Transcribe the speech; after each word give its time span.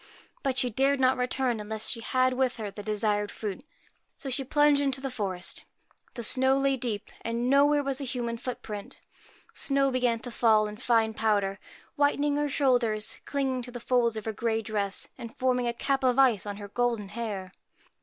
But 0.41 0.57
she 0.57 0.71
dared 0.71 0.99
not 0.99 1.15
return 1.15 1.59
unless 1.59 1.87
she 1.87 1.99
had 1.99 2.33
with 2.33 2.57
her 2.57 2.71
the 2.71 2.81
desired 2.81 3.29
fruit. 3.29 3.63
So 4.17 4.31
she 4.31 4.43
plunged 4.43 4.81
into 4.81 4.99
the 4.99 5.11
forest. 5.11 5.65
The 6.15 6.23
snow 6.23 6.57
lay 6.57 6.75
deep, 6.75 7.11
and 7.21 7.51
nowhere 7.51 7.83
was 7.83 8.01
a 8.01 8.03
human 8.03 8.37
footprint. 8.37 8.97
Snow 9.53 9.91
began 9.91 10.17
to 10.21 10.31
fall 10.31 10.65
in 10.65 10.77
fine 10.77 11.13
powder, 11.13 11.59
whitening 11.97 12.37
her 12.37 12.49
shoulders, 12.49 13.19
clinging 13.25 13.61
to 13.61 13.69
the 13.71 13.79
folds 13.79 14.17
of 14.17 14.25
her 14.25 14.33
grey 14.33 14.63
dress, 14.63 15.07
and 15.19 15.37
forming 15.37 15.67
a 15.67 15.71
cap 15.73 16.03
of 16.03 16.17
ice 16.17 16.47
on 16.47 16.57
her 16.57 16.67
golden 16.69 17.09
hair. 17.09 17.51